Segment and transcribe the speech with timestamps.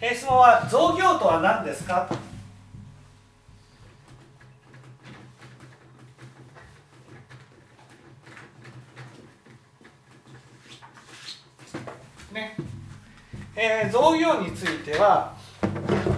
[0.00, 2.08] え質問は造業とは何ですか？
[12.32, 12.56] ね。
[13.54, 15.34] えー、造業については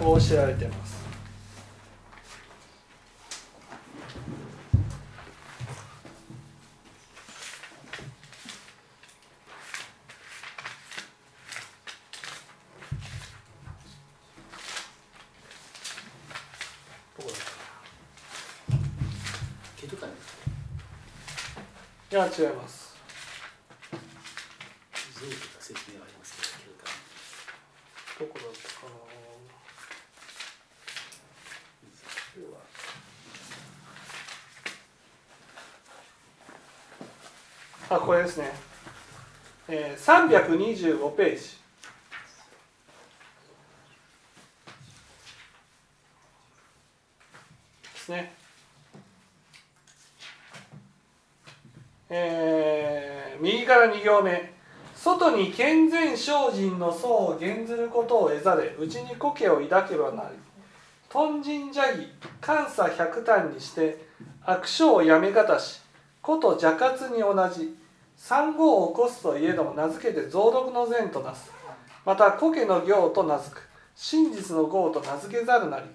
[0.02, 0.97] こう知られてます。
[22.10, 22.88] いや違います。
[28.18, 28.86] どこだったか
[37.90, 38.52] なあこれですね、
[39.68, 41.38] えー、325ページで
[47.96, 48.32] すね
[52.10, 54.52] えー、右から2行目。
[54.94, 60.36] 外に健全精進の層を減ずることを得ざれ内に苔を抱けばなり。
[61.08, 62.08] 豚人邪義
[62.44, 64.04] 監査百単にして
[64.44, 65.80] 悪性をやめ方し
[66.20, 67.74] こと邪活に同じ
[68.16, 71.50] 産後を起こすといえども名付けて増毒の善となす。
[72.04, 73.68] また苔の行と名付く。
[73.94, 75.86] 真実の業と名付けざるなり。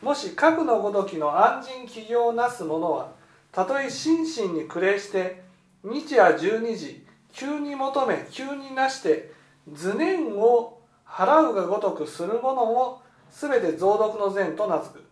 [0.00, 3.12] もし核のごときの安心起業をなす者は
[3.52, 5.42] たとえ心身に暮れして
[5.84, 9.32] 日夜12時急に求め急になして
[9.72, 15.04] 図念を払うがごとくするものを全て増毒の善と名付く。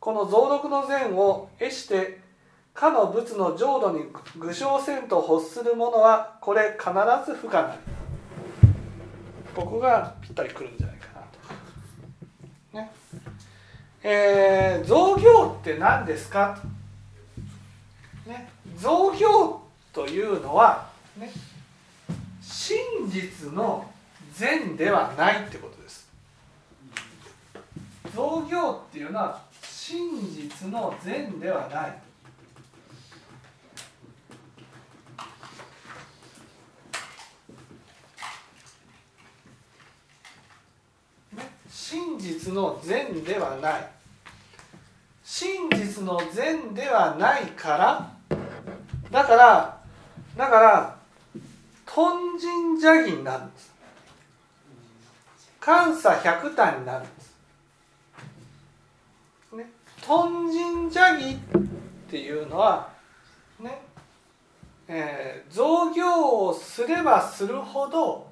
[0.00, 2.20] この増毒の善を得して
[2.74, 4.04] かの仏の浄土に
[4.36, 6.90] 具象せんと欲する者はこれ必
[7.24, 7.78] ず不可なり
[9.54, 11.20] ここがぴったりくるんじゃないかな
[12.72, 12.78] と。
[12.78, 12.92] ね。
[14.02, 16.60] えー、造業って何ですか、
[18.26, 19.62] ね、造業
[19.92, 21.30] というのは、ね、
[23.04, 23.84] 真実の
[24.32, 26.08] 善ではないってことです。
[28.14, 31.98] 造業っていうのは真実の善ではない。
[41.68, 43.90] 真実の善ではない。
[45.22, 48.12] 真実の善ではないから
[49.10, 49.80] だから。
[50.36, 51.03] だから
[51.94, 53.72] 豚人邪義になるんです。
[55.64, 57.36] 監査百単になるんです、
[59.52, 59.70] ね、
[60.04, 61.38] 豚人邪義っ
[62.10, 62.88] ていうのは
[63.60, 63.80] ね。
[64.88, 68.26] えー、造業をすればするほど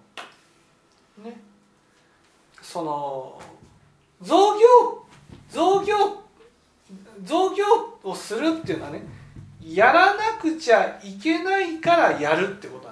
[1.25, 1.41] ね。
[2.61, 3.41] その
[4.21, 5.07] 造業
[5.49, 6.23] 造業
[7.25, 7.65] 造業
[8.03, 9.03] をするっていうのはね
[9.63, 12.92] やらなくちゃいけないからやるってことな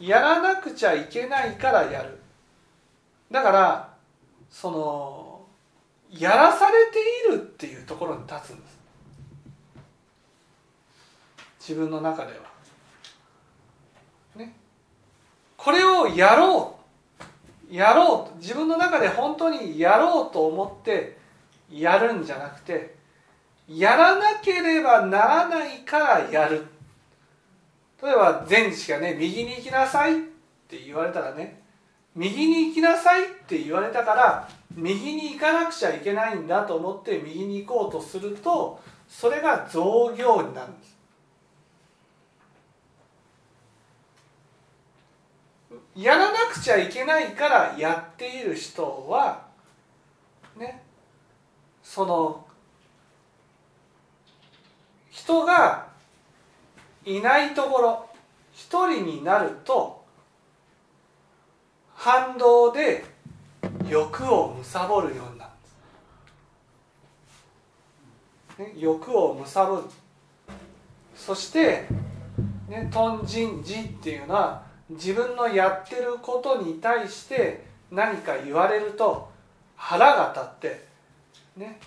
[0.00, 2.18] やらなくちゃいけないからやる。
[3.30, 3.94] だから
[4.50, 5.46] その
[6.10, 8.74] やらされているっていうところに立つんです。
[11.68, 12.38] 自分の中では。
[14.36, 14.54] ね。
[15.56, 16.78] これをやろ
[17.70, 17.74] う。
[17.74, 18.38] やろう。
[18.38, 21.18] 自分の中で本当にやろうと思って
[21.70, 22.94] やるんじゃなくて
[23.66, 26.66] やらなければならないからやる。
[28.02, 30.16] 例えば前知がね右に行きなさいっ
[30.68, 31.62] て言われたらね
[32.14, 40.94] 右に行きなさいって言われたから右に行かなくちゃいけないんだと思って右に行こうとするとそれが造業になるんです。
[45.96, 49.46] やらなくちゃいけないからやっている人は
[50.56, 50.82] ね
[51.82, 52.44] その
[55.10, 55.93] 人が
[57.04, 58.06] いないところ
[58.52, 60.04] 一人になると
[61.94, 63.04] 反動で
[63.88, 65.48] 欲を貪るようにな
[68.58, 69.82] る、ね、欲を貪る。
[71.14, 71.86] そして
[72.68, 79.30] ね豚人寺っていうのは自分のやってることに対して何か言われると
[79.76, 80.86] 腹が立って
[81.56, 81.78] ね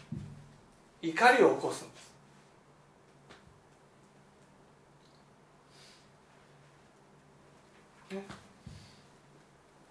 [1.02, 1.97] 怒りを起こす。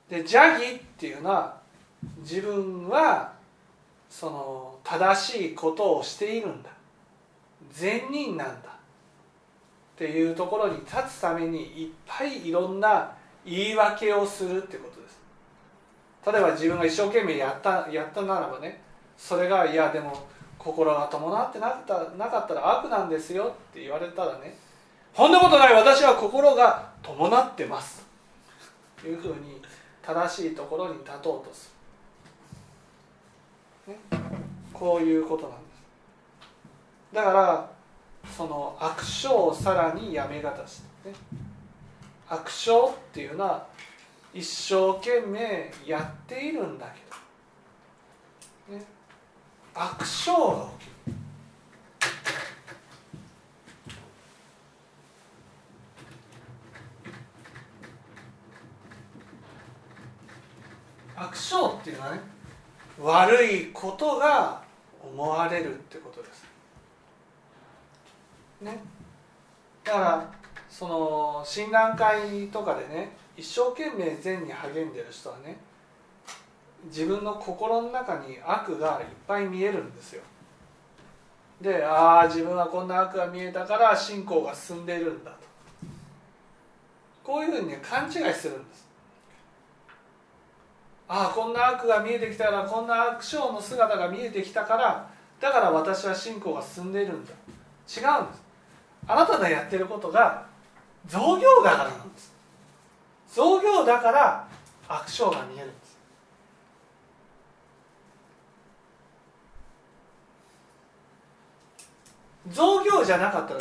[0.08, 1.56] で邪義っていうのは
[2.18, 3.32] 自分は
[4.08, 6.70] その正しいことをしているんだ。
[7.72, 8.68] 善人なんだ。
[8.68, 13.12] っていうところに立つためにいっぱいいろんな
[13.44, 15.18] 言い訳をするってことです。
[16.26, 18.80] 例えば自分が一生懸命やったやったならばね
[19.16, 20.26] それがいやでも
[20.58, 24.56] 心が伴ってなかったなかったら悪なんですよって言われたらね
[25.14, 28.05] そんなことない私は心が伴ってます
[29.00, 29.60] というふうに
[30.02, 31.74] 正しいところに立とうとす
[33.86, 33.98] る、ね、
[34.72, 37.14] こういうことなんです。
[37.14, 37.70] だから
[38.36, 40.82] その悪性をさらにやめ方し。
[41.02, 41.16] て、ね、
[42.28, 43.66] 悪性っていうのは
[44.34, 46.86] 一生懸命やっているんだ
[48.68, 48.84] けど、ね、
[49.74, 50.96] 悪性が起きる
[61.18, 62.20] 悪性っていうのはね。
[62.98, 64.62] 悪いことが
[65.02, 66.44] 思われるってことです。
[68.62, 68.82] ね。
[69.84, 70.30] だから
[70.68, 75.58] その診断会とかでね一生懸命善に励んでる人はね
[76.86, 80.22] 自分の心の中に悪がいっぱい見えるんですよ。
[81.60, 85.38] でああ自分はこんな悪が見えたから信仰が進んでいるんだと。
[87.22, 88.85] こういうふうにね勘違いするんです。
[91.08, 95.08] ああこんな悪が見えてきたからこんな悪性の姿が見えてきたから。
[95.40, 97.32] だから私は信仰が進んでいるんだ。
[97.32, 98.42] 違うんです。
[99.06, 100.46] あなたがやってることが
[101.06, 102.34] 造業だからなんです。
[103.28, 104.48] 造業だから
[104.88, 105.96] 悪性が見えるんです。
[112.50, 113.60] 造業じゃなかったら、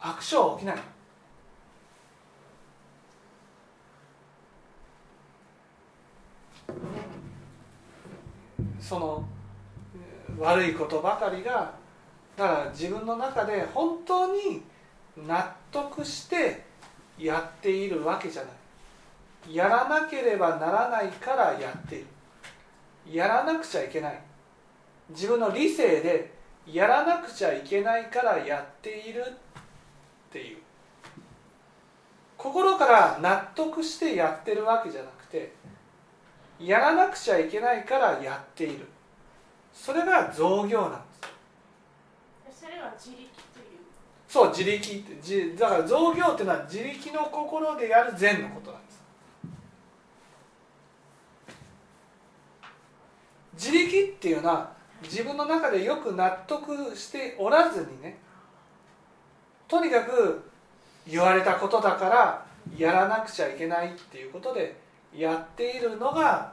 [0.00, 0.76] 悪性は起きない。
[8.80, 9.24] その
[10.38, 11.72] 悪いことばかりが
[12.36, 14.62] だから自分の中で本当に
[15.16, 16.64] 納得して
[17.18, 19.54] やっているわけじゃない。
[19.54, 22.06] やらなければならないからやっている。
[23.12, 24.20] やらなくちゃいけない。
[25.10, 26.32] 自分の理性で
[26.66, 29.24] やらなくちゃいけないからやっている。
[29.26, 30.58] っていう。
[32.36, 35.52] 心から納得してやってるわけじゃなくて
[36.60, 38.86] やらなくちゃいけないからやっている。
[39.72, 40.96] それが造業なんで
[42.52, 42.60] す。
[42.60, 43.30] それは自力
[44.28, 49.00] そう自力ってだから造業っていうのは自力の心でやる善のことなんです。
[53.54, 54.72] 自力っていうのは
[55.02, 58.18] 自分の中でよく納得しておらずにね
[59.66, 60.48] とにかく
[61.08, 62.46] 言われたことだから
[62.76, 64.76] やらなくちゃいけないっていうことで
[65.14, 66.52] やっているのが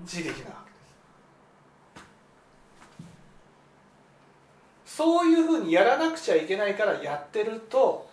[0.00, 0.70] 自力なわけ
[4.86, 4.96] です。
[4.96, 8.08] そういうふうにやらなくちゃいけないからやってると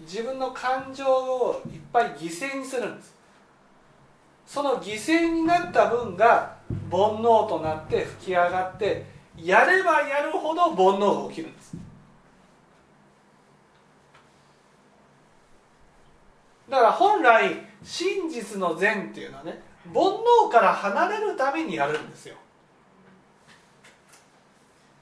[0.00, 3.14] 自分の感情をいっぱい犠牲にするんです。
[4.46, 6.56] その犠牲になった分が
[6.90, 9.04] 煩悩となって吹き上がって
[9.36, 11.76] やればやるほど煩悩が起きるんです。
[16.70, 19.62] だから本来真実の善っていうのはね
[19.94, 22.36] 煩悩から離れるためにやるんですよ。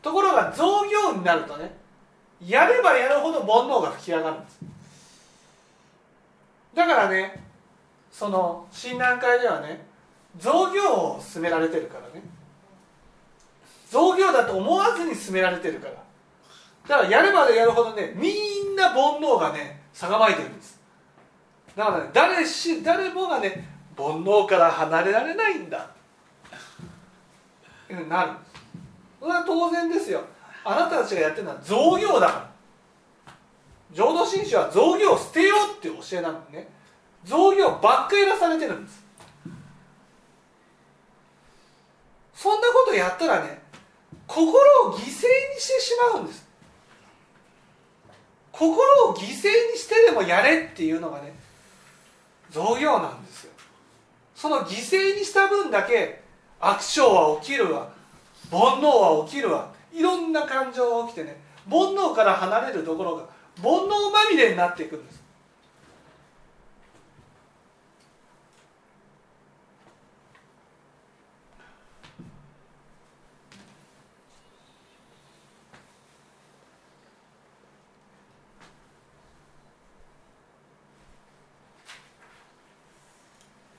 [0.02, 1.75] ところが造業になるとね
[2.46, 4.61] やればやるほど煩悩が吹き上がるんです。
[6.75, 7.43] だからね
[8.12, 9.84] その診断会ではね
[10.39, 12.22] 造業を進められてるからね。
[13.91, 15.94] 造業だと思わずに進められてるから。
[16.86, 18.29] だからやればやるほどねみ
[18.72, 20.76] んな煩悩がね差がまいてるんです。
[21.77, 25.91] だからね誰し誰もがね煩悩から離れられないんだ。
[28.09, 28.33] なる。
[28.33, 28.56] んです
[29.21, 30.23] それは当然ですよ。
[30.65, 32.51] あなたたちがやってるのは造業だから。
[33.93, 36.69] 浄土真宗は造業を捨てようっていう教えなのね。
[37.25, 39.05] 造業ばっかりらされてるんです。
[42.35, 43.63] そんなことやったらね
[44.27, 44.53] 心
[44.89, 46.47] を犠牲にしてしまうんです。
[48.53, 51.35] 心を犠牲にしてでもやれっていうのがね
[52.50, 53.53] 造業なんですよ。
[54.34, 56.22] その犠牲にした分だけ
[56.60, 57.93] 悪性は起きるわ。
[58.50, 59.76] 煩悩は起きるわ。
[59.96, 63.22] いろんな感情が起きてね煩悩から離れるところが
[63.62, 65.17] 煩悩まみれになっていくんです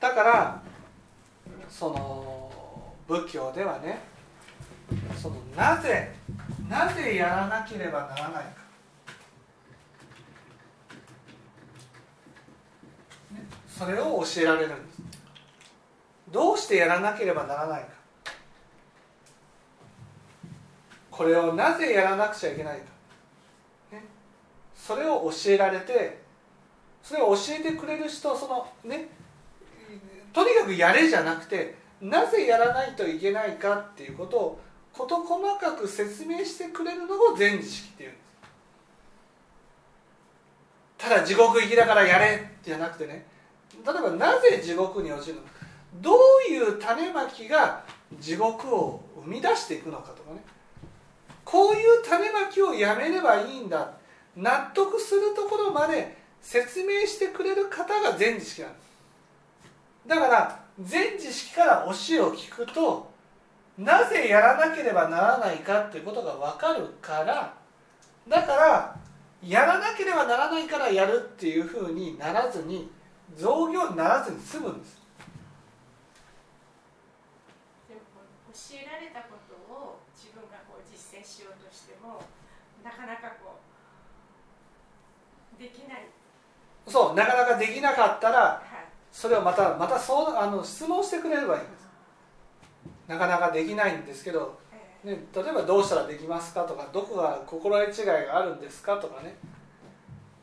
[0.00, 0.60] だから
[1.70, 2.50] その
[3.06, 4.00] 仏教ではね
[5.16, 6.12] そのなぜ
[6.68, 8.40] なぜやらなければならないか、
[13.32, 15.02] ね、それを教えられるんです。
[16.32, 17.88] どうしてやらなければならないか。
[21.12, 22.82] これをなぜやらなくちゃいけないか、
[23.92, 24.02] ね、
[24.74, 26.22] それを教えられて
[27.04, 29.17] それを教えてくれる人そのね
[30.32, 34.60] とにかくやれじゃなくてなぜやらないといけないかっていうことを
[34.92, 38.28] 事細かく説明してくれるのを全知識っていうんです。
[40.98, 43.26] ただ地獄行きだからやれじゃなくてね。
[43.86, 45.42] 例えばなぜ地獄に落ちるの？
[45.42, 45.48] か
[46.00, 46.16] どう
[46.52, 47.84] いう種まきが
[48.18, 50.42] 地獄を生み出していくのかとかね。
[51.44, 53.92] こういう種まきをやめればいいんだ。
[54.36, 58.87] 納得するところまで説明してくれる方が全知識なんです。
[60.08, 63.12] だから全知識から教えを聞くと
[63.76, 67.54] なぜやらなければならないかっていうことが分かるから
[68.26, 68.96] だから
[69.46, 72.90] やらなければならないからやるっていうふうにならずに
[73.36, 74.98] 造業にならずに済むんです。
[77.88, 82.20] 教えられたことを自分がこう実践しようとしても
[82.82, 83.60] なかなかこ
[85.56, 86.08] うできない、
[86.88, 88.67] そうなかなかできなかったらはい
[89.18, 91.88] それをまたまたそうあの質問してくれればいいんです。
[93.08, 94.56] なかなかできないんですけど
[95.02, 99.34] ね、例えばどうしたらできますかとかどこが心得違いがあるんですかとかね。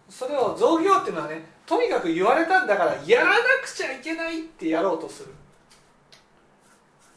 [0.10, 5.30] それを造業っていうのはねとにかく言われたんだからやらなくちゃいけないってやろうとする。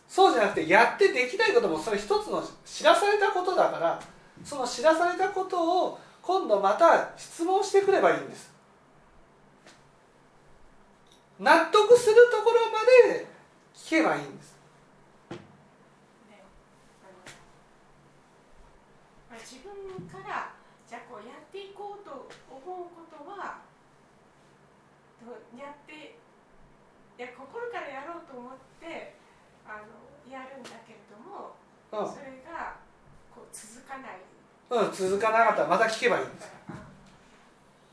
[0.07, 4.01] そうじゃなくてやってできないこともそれ一つの知らされたことだから
[4.45, 8.57] その知らされたことを今度また質問してくればいいんです。
[11.39, 13.27] 納得するところまで
[13.75, 14.59] 聞けばいいんです。
[15.31, 15.37] ね
[19.31, 19.73] まあ、自分
[20.11, 20.53] から
[20.89, 23.59] じゃあこうやっていこうと思うことは
[25.57, 26.19] やって
[27.19, 29.15] いや心からやろうと思って
[29.67, 31.55] あのやるんだけれども、
[31.93, 32.13] うん。
[32.13, 32.77] それが
[33.35, 34.19] こう続かない。
[34.71, 36.51] うん、続かなかったらまた聞けばいいんです。
[36.69, 36.73] あ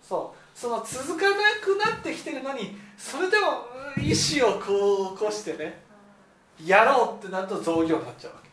[0.01, 0.57] そう。
[0.57, 3.65] その続かなくなってきてるのにそれでも
[3.97, 5.81] うん意志をこう起こしてね
[6.63, 8.49] やろうってなると造業になっちゃうわけ。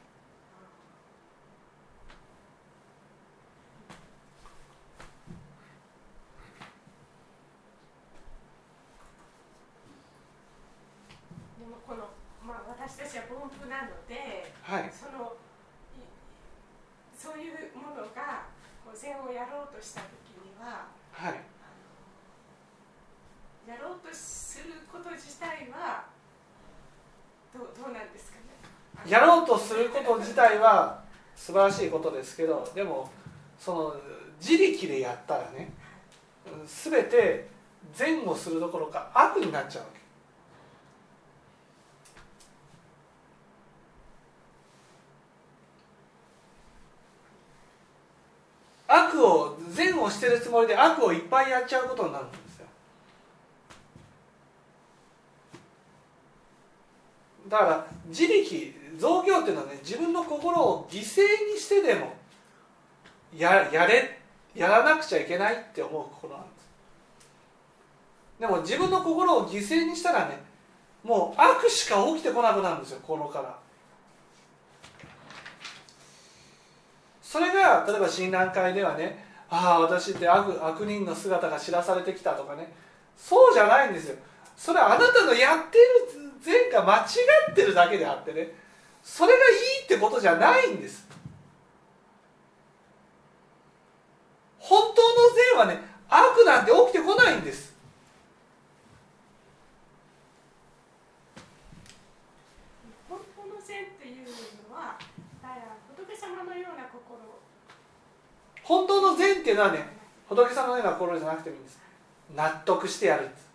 [11.61, 12.09] でもこの、
[12.45, 14.91] まあ、私たちは分布なのではい。
[14.93, 15.37] その
[15.97, 16.03] い
[17.17, 18.47] そういうものが
[18.85, 21.35] こう禅をやろうとした時にははい
[23.69, 26.07] やろうとすること自体は
[27.55, 28.43] どうどうなんですかね
[29.06, 31.02] やろうとすること自体は
[31.35, 33.11] 素晴らしいことですけどでも
[33.59, 33.97] その
[34.40, 35.73] 自力でやったらね
[36.66, 37.49] 全て
[37.94, 40.02] 善をするどころか悪になっちゃうわけ。
[48.88, 52.66] 悪を善をしてるつもりで悪をいっぱいやっちゃうことになるんですよ。
[57.49, 62.14] だから自力造業っていうのはね自分の心を犠牲にしてでも
[63.37, 64.21] ややれ
[64.54, 66.68] やらなくちゃいけないって思う心なんです。
[68.38, 70.38] でも自分の心を犠牲にしたらね
[71.02, 73.59] もう悪しか起きてこなくなるんですよ心から。
[77.21, 82.73] それが例えば診断会ではねああ私って悪悪人の姿が知らされてきたとかね
[83.16, 84.16] そうじゃないんですよ。
[84.56, 87.06] それはあなたのやってる善が間違
[87.50, 88.62] ってるだけであってね
[89.02, 89.40] それがい
[89.82, 91.06] いってことじゃないんです。
[94.59, 97.73] 本当の善はね悪なんて起きてこないんです。
[103.09, 104.26] 本当の善っていう
[104.71, 104.97] のは
[105.97, 107.18] 仏様のような心。
[108.62, 109.85] 本当の善っていうのはね
[110.28, 111.78] 仏様のような心じゃなくてもいいんです。
[112.35, 113.51] 納得してやるんです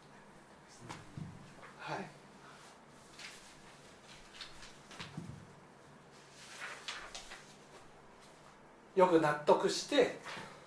[8.97, 10.17] よく納得して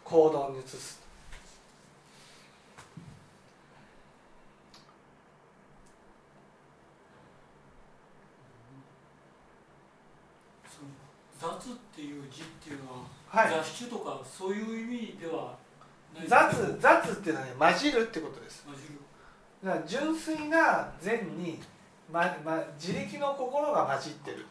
[0.05, 1.01] 行動に移す。
[11.41, 13.65] 雑っていう字っていうのは、はい。
[13.65, 15.57] 雑種とかそういう意味では
[16.15, 18.65] ない雑雑っていうのはね混じるってことです。
[19.65, 21.59] だから純粋な善に、
[22.13, 24.47] まま、自力の心が混じってる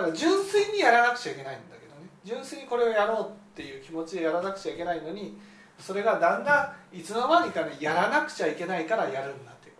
[0.00, 2.08] から純粋にやらなくちゃいけないんだけどね。
[2.24, 5.38] 純粋にこれをやろうっていう気持ちでやらなくちゃいけないのに
[5.78, 9.74] それがだんだんいつの間にかねやらなくちゃいけないからやるんだっていう。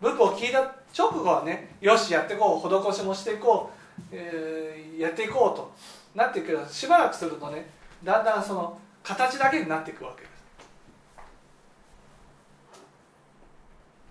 [0.00, 0.60] 仏法を聞いた
[0.96, 5.72] 直後はねよしやっていこう施しもしていこう、えーやっていこうと
[6.14, 7.70] なっていくけどしばらくするとね
[8.04, 10.30] だんだんその形だけになっていくわけです。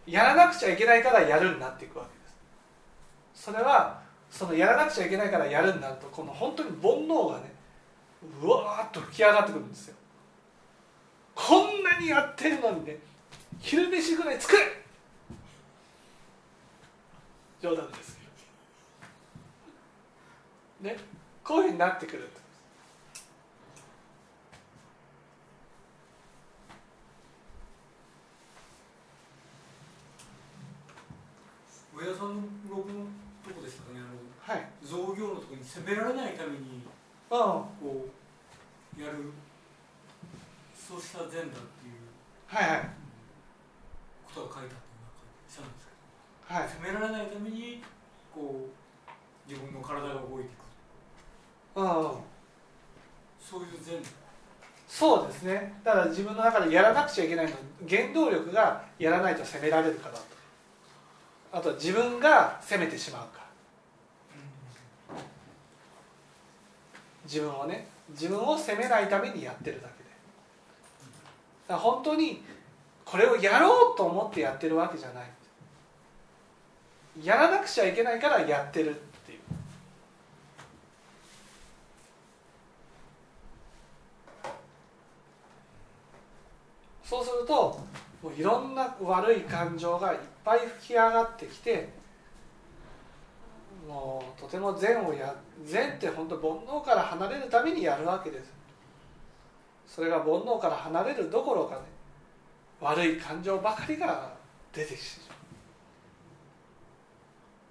[0.08, 2.16] やらなくちゃいけないからやるになっていくわけで
[3.36, 3.44] す。
[3.46, 7.54] それはそのやらなくちゃいけないからやるんだとこの本当に煩悩がね
[8.42, 9.96] うわーっと吹き上がってくるんですよ。
[11.36, 12.98] こんなにやってるのにね
[13.60, 14.60] 昼飯ぐらい作れ！
[17.62, 18.24] 冗談ですけ
[20.84, 20.90] ど。
[20.90, 20.98] ね
[21.44, 22.40] こういうふうになってくるとて
[31.96, 33.00] 上田さんのブログの
[33.44, 34.00] とこでしたかね
[34.48, 36.82] あはいの造業のところに責められないために
[37.30, 37.38] うん。
[37.38, 37.68] こ
[38.98, 39.32] うやる
[40.74, 41.54] そうした善だっていう
[42.48, 42.90] はいはい。
[44.34, 45.88] ことが書いてあったような感じしたんです
[46.48, 46.64] けはい。
[46.64, 47.84] ど責められないために
[48.34, 50.54] こう自分の体が動いてい
[51.76, 51.86] くうん
[53.40, 53.98] そういう善
[54.88, 55.80] そうですね。
[55.84, 57.52] だから自分の中でやらなくちゃいけないの
[57.88, 60.22] 原動力がやらないと責められるからと。
[61.52, 63.40] あと自分が責めてしまうか
[65.14, 65.20] ら
[67.30, 70.10] 自分をね自分を責めないためにやってるだけで。
[71.68, 72.44] だ本当に
[73.06, 75.30] これをやろうと思ってやってるわけじゃない。
[77.24, 78.94] やらなくちゃいけないからやってるっ
[79.26, 79.40] ていう。
[87.04, 87.80] そうすると
[88.24, 91.99] もういろんな悪い感情がいっぱい吹き上がってきて
[93.90, 98.54] もうとても善をや善って本当煩悩から離れるためにやるわけです。
[99.88, 101.82] それが煩悩から離れるどころかね
[102.80, 104.32] 悪い感情ばかりが
[104.72, 105.20] 出てきてし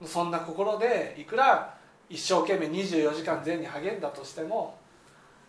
[0.01, 0.09] まう。
[0.09, 1.79] そんな心でいくら
[2.11, 4.77] 一生懸命24時間善に励んだとしても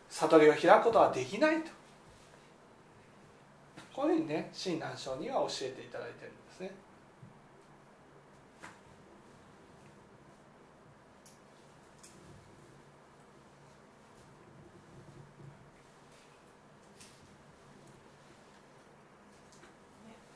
[0.09, 1.71] 悟りを開くことはできないと。
[3.99, 6.71] こういうふうにね親鸞聖には教えていただいてるんですね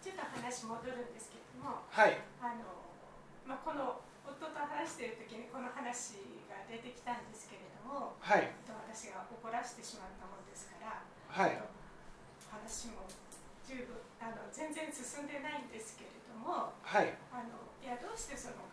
[0.04, 0.22] ちょっと
[0.63, 2.15] 話戻るんですけれどもはい。
[2.39, 2.63] あの、
[3.43, 8.47] まあ、この夫と話している時にこの話が出てきたんですけれどもはい。
[8.88, 11.60] 私が怒らせてしまったものですからはい。
[12.47, 13.04] 話も
[13.67, 17.12] 十分あの全然進んでないんですけれどもはい。
[17.28, 18.63] あのいやどうしてその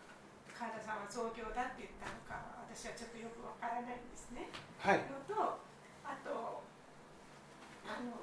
[0.55, 4.47] 川田さんは造業だって言ったのか私はちょっとよくわからないんですね。
[4.79, 5.03] はい。
[5.11, 5.59] のと
[6.07, 6.63] あと
[7.83, 8.15] あの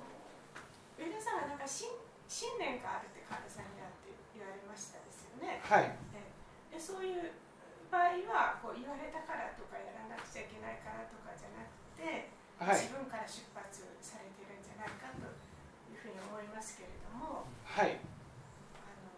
[0.97, 1.93] 上田さんはなんか信
[2.29, 5.59] 信念があるって川田さんにはって言われましたですよね。
[5.65, 5.97] はい。
[6.71, 7.33] でそういう
[7.91, 12.29] 場合はこう言われたからとかやらなくちゃいけないからとかじゃなくて、
[12.61, 12.77] はい。
[12.77, 15.25] 自分から出発されてるんじゃないかと
[15.89, 17.97] いうふうに思いますけれどもはい。
[18.77, 19.09] あの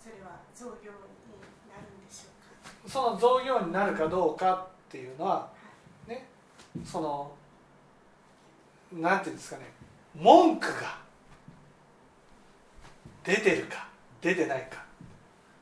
[0.00, 2.40] それは造業になるんでしょう
[2.88, 2.88] か？
[2.88, 5.52] その造業になるかどうかっていうのは
[6.08, 6.26] ね
[6.82, 7.36] その
[8.92, 9.68] なんていうんですかね
[10.16, 11.06] 文句が
[13.28, 13.86] 出てるか
[14.22, 14.82] 出てないか。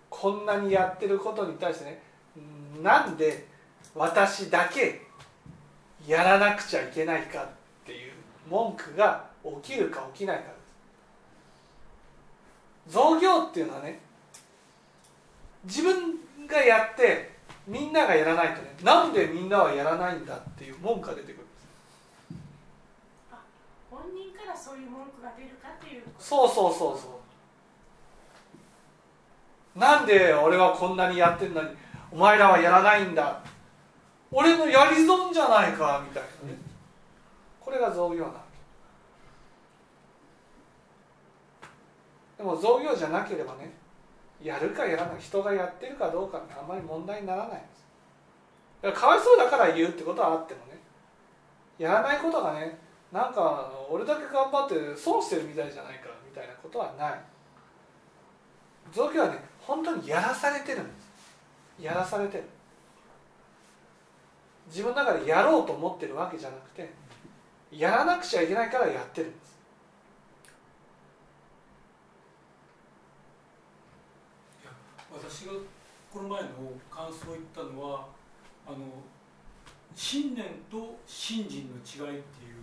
[0.09, 2.01] こんなにやってることに対してね
[2.81, 3.49] なんで
[3.93, 5.03] 私だけ
[6.07, 7.49] やらなくちゃいけないかっ
[7.85, 8.13] ていう
[8.49, 9.27] 文句が
[9.65, 10.49] 起きるか起きないかで
[12.89, 12.93] す。
[12.95, 13.99] 造業っていうのはね
[15.65, 17.33] 自分がやって
[17.67, 21.67] みんながやらないとねなんでみんなはやらないんだっていう文句が出てくるんです。
[23.91, 27.26] 本人からそういう文句が出るかっていうそうそうそうそう
[29.77, 31.69] なんで俺はこんなにやってんのに
[32.11, 33.41] お前らはやらないんだ。
[34.33, 36.59] 俺のやり損じゃないかみたいなね。
[37.61, 38.33] これが造業な
[42.39, 43.73] でも造業じゃなければね
[44.43, 47.87] やるかやらない人がやってるかどうかってあんまり問題にならないんです。
[48.83, 50.79] だからかわいそうだから言うってことはあってもね
[51.79, 52.79] やらないことがね
[53.12, 57.21] なんか俺だけ頑張って損してるみたいじゃないかみたいなことはない。
[58.93, 61.83] 造業はね本当にやらされてるんです。
[61.83, 62.45] やらされてる。
[64.69, 66.93] 自分の中でやろうと思ってるわけじゃなくて
[67.71, 69.57] やらなくちゃいけないからやってるんです。
[75.13, 75.53] 私が
[76.13, 76.49] この前の
[76.91, 78.07] 感想を言ったのは
[78.67, 78.79] あの
[79.95, 82.57] 信念と信心の違いっていう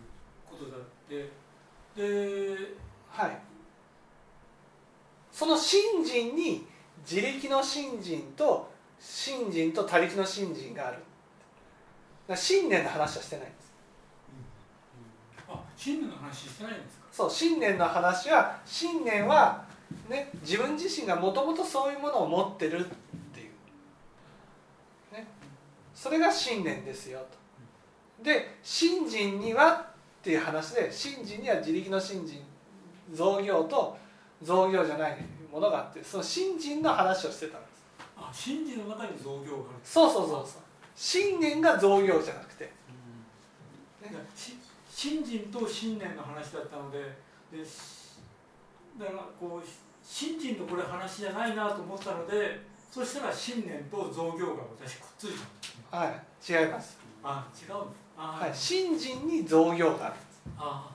[0.50, 1.30] ことだって。
[1.96, 2.58] で
[3.10, 3.40] はい。
[5.32, 6.68] その信心に
[7.10, 10.98] 自力の信心と信心と他力の信心がある。
[12.36, 13.74] 信念の話はしてないんです。
[15.50, 17.06] あ信念の話してないんですか？
[17.12, 19.66] そう信念の話は信念は、
[20.10, 22.84] ね、自分自身がもともとそういうものを持ってるっ
[23.34, 23.48] てい
[25.12, 25.28] う、ね、
[25.94, 27.20] それが信念ですよ
[28.20, 28.24] と。
[28.24, 29.72] で信心には
[30.22, 32.42] っていう話で信心には自力の信心
[33.12, 33.98] 造業と
[34.42, 35.18] 造業じゃない
[35.54, 37.84] ものがあってその信心の話をしてたんです。
[38.18, 39.80] あ信心の中に造業がある。
[39.84, 40.48] そうそうそう。
[40.48, 40.62] そう
[40.96, 42.72] 信念が造業じゃなくて、ね
[44.12, 44.58] いやし
[44.90, 47.00] 信心と信念の話だったので
[47.52, 48.20] でし
[49.00, 49.68] だからこう
[50.04, 52.62] 信心のこれ話じゃないなと思ったので
[52.92, 55.28] そしたら信念と造業が私くっつい
[55.90, 56.10] たはい。
[56.46, 57.76] 違います、あ違う
[58.16, 60.16] はい、信心に造業がある
[60.58, 60.92] あ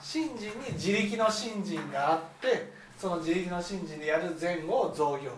[0.00, 5.36] 信心に自力の信心があってその自力の信心でやる前後を造業と。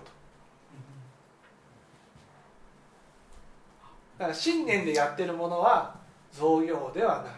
[4.19, 5.95] だから信念でやってるものは
[6.33, 7.33] 造業ではない、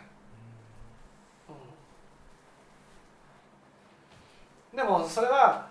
[4.72, 4.76] うん。
[4.76, 5.68] でもそれは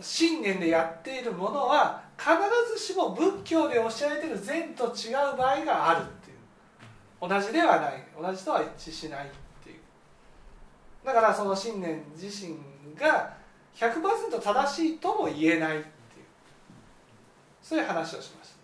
[0.00, 2.32] 信念でやっているものは必
[2.76, 7.28] ずしも仏教で教えてる善と違う場合があるっていう。
[7.28, 8.04] 同じではない。
[8.20, 9.30] 同じとは一致しないっ
[9.62, 9.80] ていう。
[11.04, 12.56] だからその信念自身
[12.96, 13.41] が
[13.76, 15.84] 100%正しいとも言えないっていう。
[17.62, 18.62] そういう話をしました。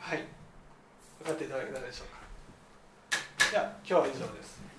[0.00, 0.24] はい。
[1.20, 2.22] 分かっていただけたでしょうか。
[3.50, 4.71] じゃあ今日は以上です